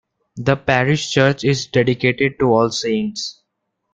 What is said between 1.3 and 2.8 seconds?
is dedicated to All